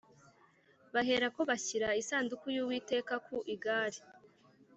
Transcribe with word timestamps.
Baherako 0.93 1.39
bashyira 1.49 1.89
isanduku 2.01 2.45
y’Uwiteka 2.55 3.13
ku 3.25 3.35
igare 3.53 3.99